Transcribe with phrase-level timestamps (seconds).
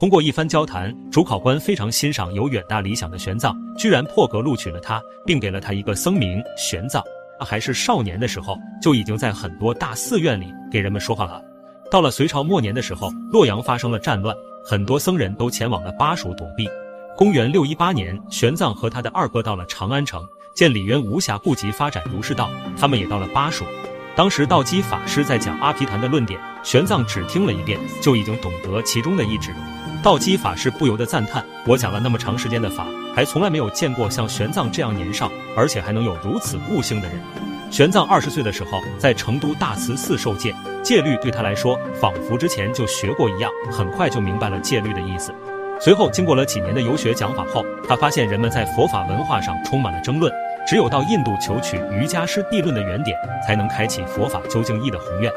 [0.00, 7.02] 通过一番交谈，主考官非常欣赏有远大理想的玄奘，居然破格录取了他，并给了他一个僧名玄奘。
[7.40, 11.42] 他还是少年的时候，就已经在很多大寺院里给人们说话了。
[11.90, 14.32] 到了隋朝末年的时候，洛阳发生了战乱，
[14.64, 16.68] 很多僧人都前往了巴蜀躲避。
[17.16, 20.24] 公元六一八年，玄奘和他的二哥到了长安城，
[20.54, 23.64] 见李渊无暇顾及发展儒释道，他们也到了巴蜀。
[24.18, 29.54] 当时道基法师在讲阿毗昙的论点，玄奘只听了一遍，就已经懂得其中的意旨。
[30.02, 32.84] 道基法师不由得赞叹：“我讲了那么长时间的法，
[33.14, 37.20] 还从来没有见过像玄奘这样年少，而且还能有如此悟性的人。”
[37.70, 45.32] 玄奘二十岁的时候，在成都大慈寺受戒，戒律对他来说，仿佛之前就学过一样，很快就明白了戒律的意思。
[45.80, 50.32] 随后，经过了几年的游学讲法后，他发现人们在佛法文化上充满了争论，
[50.68, 55.32] 只有到印度求取瑜伽师地论的原点，才能开启佛法究竟义的宏愿。